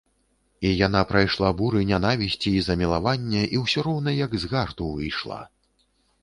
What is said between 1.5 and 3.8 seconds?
буры нянавісці і замілавання і